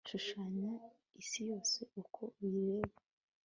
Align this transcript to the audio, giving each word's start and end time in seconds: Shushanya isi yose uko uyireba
Shushanya 0.09 0.71
isi 1.21 1.41
yose 1.49 1.79
uko 2.01 2.21
uyireba 2.41 2.97